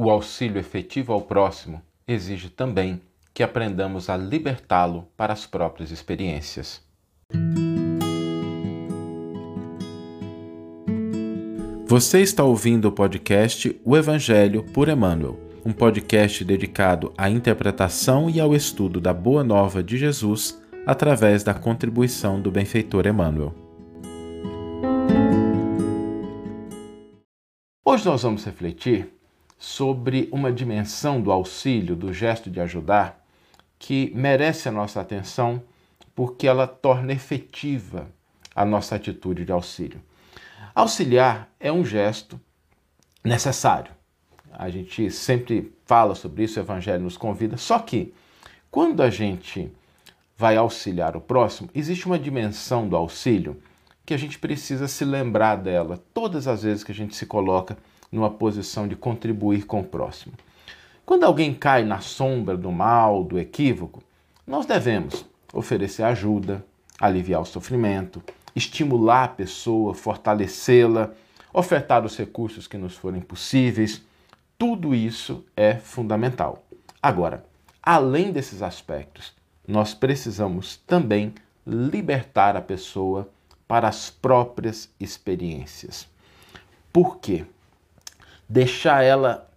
[0.00, 3.00] o auxílio efetivo ao próximo exige também
[3.34, 6.80] que aprendamos a libertá-lo para as próprias experiências.
[11.84, 18.38] Você está ouvindo o podcast O Evangelho por Emmanuel, um podcast dedicado à interpretação e
[18.38, 23.52] ao estudo da Boa Nova de Jesus através da contribuição do benfeitor Emmanuel.
[27.84, 29.17] Hoje nós vamos refletir
[29.58, 33.24] sobre uma dimensão do auxílio, do gesto de ajudar,
[33.78, 35.62] que merece a nossa atenção
[36.14, 38.08] porque ela torna efetiva
[38.54, 40.00] a nossa atitude de auxílio.
[40.74, 42.40] Auxiliar é um gesto
[43.22, 43.92] necessário.
[44.52, 47.56] A gente sempre fala sobre isso, o Evangelho nos convida.
[47.56, 48.12] Só que,
[48.70, 49.72] quando a gente
[50.36, 53.60] vai auxiliar o próximo, existe uma dimensão do auxílio
[54.04, 57.76] que a gente precisa se lembrar dela todas as vezes que a gente se coloca
[58.10, 60.34] numa posição de contribuir com o próximo.
[61.04, 64.02] Quando alguém cai na sombra do mal, do equívoco,
[64.46, 66.64] nós devemos oferecer ajuda,
[67.00, 68.22] aliviar o sofrimento,
[68.54, 71.12] estimular a pessoa, fortalecê-la,
[71.52, 74.02] ofertar os recursos que nos forem possíveis.
[74.58, 76.64] Tudo isso é fundamental.
[77.02, 77.44] Agora,
[77.82, 79.32] além desses aspectos,
[79.66, 81.34] nós precisamos também
[81.66, 83.28] libertar a pessoa
[83.66, 86.08] para as próprias experiências.
[86.92, 87.44] Por quê?
[88.48, 89.48] Deixar ela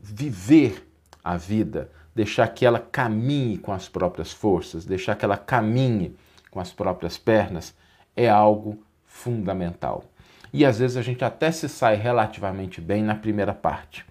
[0.00, 0.88] viver
[1.22, 6.16] a vida, deixar que ela caminhe com as próprias forças, deixar que ela caminhe
[6.50, 7.74] com as próprias pernas,
[8.16, 10.04] é algo fundamental.
[10.52, 14.04] E às vezes a gente até se sai relativamente bem na primeira parte.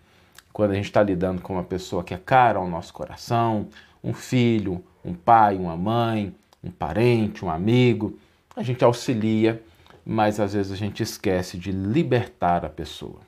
[0.54, 3.68] Quando a gente está lidando com uma pessoa que é cara ao nosso coração,
[4.04, 8.18] um filho, um pai, uma mãe, um parente, um amigo,
[8.56, 9.62] a gente auxilia,
[10.06, 13.20] mas às vezes a gente esquece de libertar a pessoa.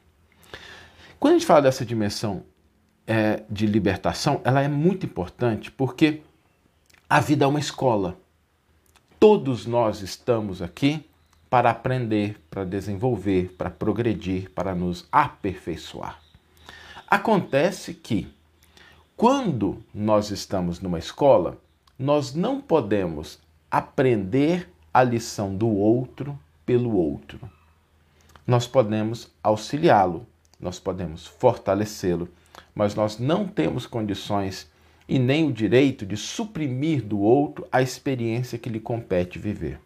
[1.19, 2.43] Quando a gente fala dessa dimensão
[3.05, 6.21] é, de libertação, ela é muito importante porque
[7.09, 8.17] a vida é uma escola.
[9.19, 11.05] Todos nós estamos aqui
[11.49, 16.21] para aprender, para desenvolver, para progredir, para nos aperfeiçoar.
[17.05, 18.31] Acontece que,
[19.17, 21.57] quando nós estamos numa escola,
[21.97, 27.39] nós não podemos aprender a lição do outro pelo outro.
[28.47, 30.25] Nós podemos auxiliá-lo,
[30.59, 32.27] nós podemos fortalecê-lo,
[32.75, 34.69] mas nós não temos condições
[35.07, 39.79] e nem o direito de suprimir do outro a experiência que lhe compete viver.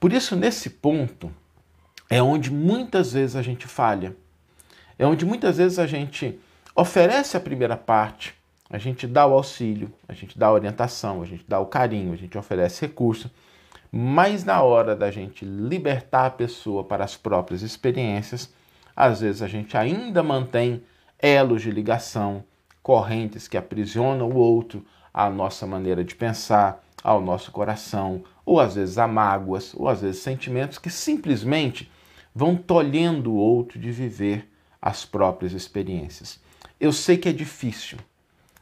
[0.00, 1.30] Por isso, nesse ponto,
[2.08, 4.16] é onde muitas vezes a gente falha.
[4.98, 6.38] É onde muitas vezes a gente
[6.74, 8.34] oferece a primeira parte,
[8.70, 12.12] a gente dá o auxílio, a gente dá a orientação, a gente dá o carinho,
[12.12, 13.30] a gente oferece recurso,
[13.90, 18.50] mas na hora da gente libertar a pessoa para as próprias experiências,
[18.94, 20.82] às vezes a gente ainda mantém
[21.18, 22.44] elos de ligação,
[22.82, 28.74] correntes que aprisionam o outro à nossa maneira de pensar, ao nosso coração, ou às
[28.74, 31.90] vezes a mágoas, ou às vezes sentimentos que simplesmente
[32.34, 34.48] vão tolhendo o outro de viver
[34.80, 36.40] as próprias experiências.
[36.80, 37.98] Eu sei que é difícil.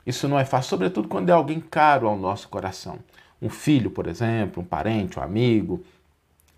[0.07, 2.99] Isso não é fácil, sobretudo quando é alguém caro ao nosso coração.
[3.41, 5.83] Um filho, por exemplo, um parente, um amigo,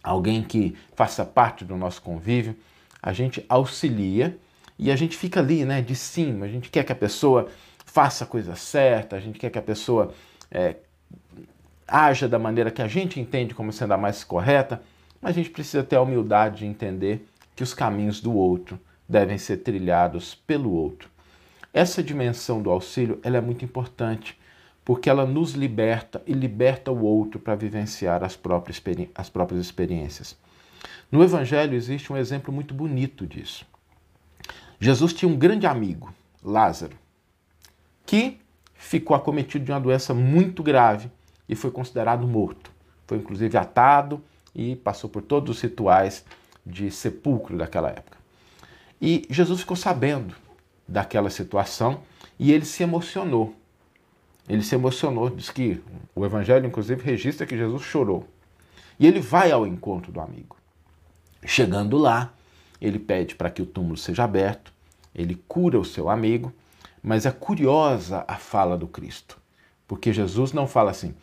[0.03, 2.57] alguém que faça parte do nosso convívio.
[3.03, 4.39] A gente auxilia
[4.79, 6.47] e a gente fica ali, né, de cima.
[6.47, 7.49] A gente quer que a pessoa
[7.85, 10.15] faça a coisa certa, a gente quer que a pessoa
[10.51, 10.77] é,
[11.87, 14.83] haja da maneira que a gente entende como sendo a mais correta,
[15.21, 19.37] mas a gente precisa ter a humildade de entender que os caminhos do outro devem
[19.37, 21.11] ser trilhados pelo outro.
[21.73, 24.39] Essa dimensão do auxílio ela é muito importante
[24.85, 28.83] porque ela nos liberta e liberta o outro para vivenciar as próprias,
[29.15, 30.37] as próprias experiências.
[31.13, 33.67] No Evangelho existe um exemplo muito bonito disso.
[34.81, 36.11] Jesus tinha um grande amigo,
[36.43, 36.97] Lázaro,
[38.07, 38.41] que
[38.75, 41.11] ficou acometido de uma doença muito grave
[41.47, 42.73] e foi considerado morto.
[43.07, 44.23] Foi inclusive atado
[44.55, 46.25] e passou por todos os rituais
[46.65, 48.17] de sepulcro daquela época.
[48.99, 50.35] E Jesus ficou sabendo
[50.89, 52.01] daquela situação
[52.39, 53.55] e ele se emocionou.
[54.49, 55.83] Ele se emocionou, diz que
[56.15, 58.27] o Evangelho, inclusive, registra que Jesus chorou.
[58.99, 60.62] E ele vai ao encontro do amigo.
[61.45, 62.33] Chegando lá,
[62.81, 64.73] ele pede para que o túmulo seja aberto,
[65.15, 66.53] ele cura o seu amigo,
[67.03, 69.39] mas é curiosa a fala do Cristo,
[69.87, 71.15] porque Jesus não fala assim: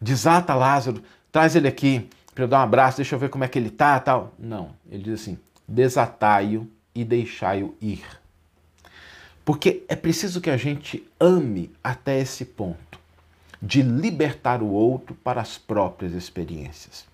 [0.00, 3.48] desata Lázaro, traz ele aqui para eu dar um abraço, deixa eu ver como é
[3.48, 4.34] que ele tá, tal.
[4.38, 8.04] Não, ele diz assim: desatai-o e deixai-o ir.
[9.44, 12.98] Porque é preciso que a gente ame até esse ponto
[13.60, 17.04] de libertar o outro para as próprias experiências.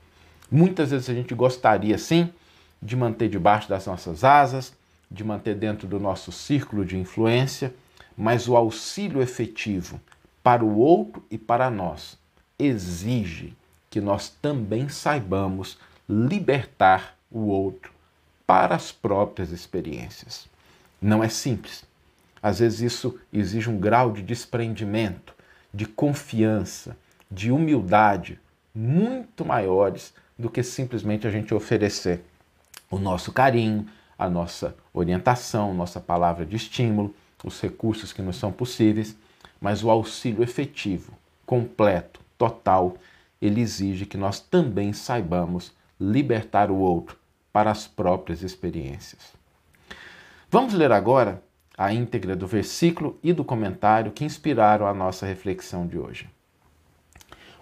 [0.50, 2.30] Muitas vezes a gente gostaria sim
[2.86, 4.72] de manter debaixo das nossas asas,
[5.10, 7.74] de manter dentro do nosso círculo de influência,
[8.16, 10.00] mas o auxílio efetivo
[10.40, 12.16] para o outro e para nós
[12.56, 13.56] exige
[13.90, 15.78] que nós também saibamos
[16.08, 17.92] libertar o outro
[18.46, 20.48] para as próprias experiências.
[21.02, 21.84] Não é simples.
[22.40, 25.34] Às vezes isso exige um grau de desprendimento,
[25.74, 26.96] de confiança,
[27.28, 28.38] de humildade
[28.72, 32.22] muito maiores do que simplesmente a gente oferecer
[32.90, 33.86] o nosso carinho,
[34.18, 39.16] a nossa orientação, nossa palavra de estímulo, os recursos que nos são possíveis,
[39.60, 41.12] mas o auxílio efetivo,
[41.44, 42.96] completo, total,
[43.40, 47.18] ele exige que nós também saibamos libertar o outro
[47.52, 49.32] para as próprias experiências.
[50.50, 51.42] Vamos ler agora
[51.76, 56.28] a íntegra do versículo e do comentário que inspiraram a nossa reflexão de hoje.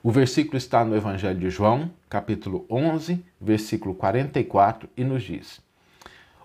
[0.07, 5.63] O versículo está no Evangelho de João, capítulo 11, versículo 44, e nos diz: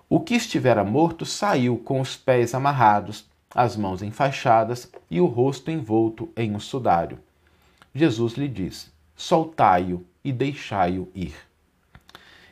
[0.07, 5.69] O que estivera morto saiu com os pés amarrados, as mãos enfaixadas e o rosto
[5.69, 7.19] envolto em um sudário.
[7.93, 11.35] Jesus lhe diz: Soltai-o e deixai-o ir.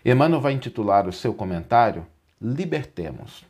[0.04, 2.06] Emmanuel vai intitular o seu comentário
[2.42, 3.46] Libertemos.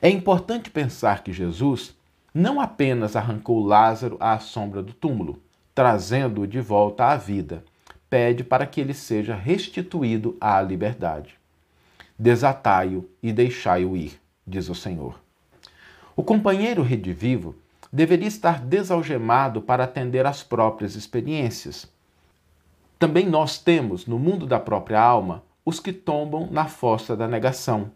[0.00, 1.94] É importante pensar que Jesus
[2.32, 5.42] não apenas arrancou Lázaro à sombra do túmulo,
[5.76, 7.62] trazendo-o de volta à vida,
[8.08, 11.38] pede para que ele seja restituído à liberdade.
[12.18, 15.20] Desatai-o e deixai-o ir, diz o Senhor.
[16.16, 17.54] O companheiro redivivo
[17.92, 21.86] deveria estar desalgemado para atender às próprias experiências.
[22.98, 27.92] Também nós temos, no mundo da própria alma, os que tombam na fossa da negação,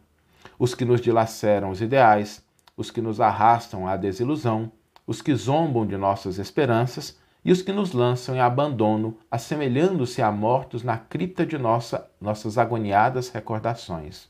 [0.58, 2.44] os que nos dilaceram os ideais,
[2.76, 4.70] os que nos arrastam à desilusão,
[5.06, 10.30] os que zombam de nossas esperanças e os que nos lançam em abandono, assemelhando-se a
[10.30, 14.28] mortos na cripta de nossa, nossas agoniadas recordações.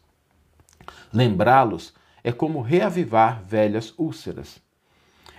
[1.12, 1.92] Lembrá-los
[2.22, 4.60] é como reavivar velhas úlceras.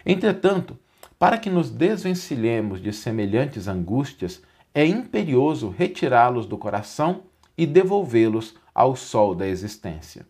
[0.05, 0.77] Entretanto,
[1.17, 4.41] para que nos desvencilhemos de semelhantes angústias,
[4.73, 7.23] é imperioso retirá-los do coração
[7.57, 10.25] e devolvê-los ao sol da existência.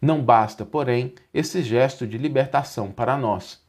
[0.00, 3.63] Não basta, porém, esse gesto de libertação para nós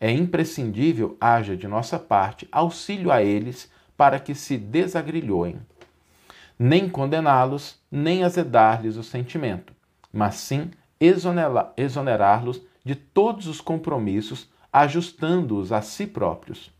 [0.00, 5.60] é imprescindível haja de nossa parte auxílio a eles para que se desagrilhoem.
[6.58, 9.74] Nem condená-los, nem azedar-lhes o sentimento,
[10.10, 10.70] mas sim
[11.76, 16.72] exonerá-los de todos os compromissos, ajustando-os a si próprios.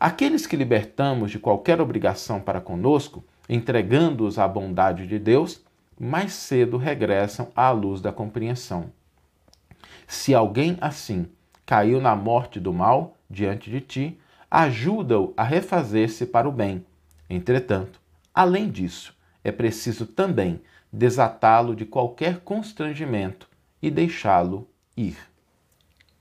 [0.00, 5.62] Aqueles que libertamos de qualquer obrigação para conosco, entregando-os à bondade de Deus,
[6.00, 8.90] mais cedo regressam à luz da compreensão.
[10.06, 11.26] Se alguém assim
[11.72, 14.20] caiu na morte do mal diante de ti,
[14.50, 16.84] ajuda-o a refazer-se para o bem.
[17.30, 17.98] Entretanto,
[18.34, 20.60] além disso, é preciso também
[20.92, 23.48] desatá-lo de qualquer constrangimento
[23.80, 25.16] e deixá-lo ir.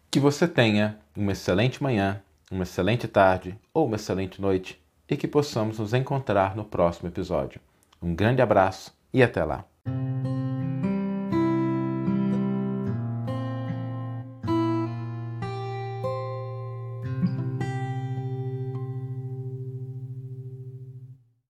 [0.10, 5.28] Que você tenha uma excelente manhã, uma excelente tarde ou uma excelente noite e que
[5.28, 7.60] possamos nos encontrar no próximo episódio.
[8.02, 9.66] Um grande abraço e até lá!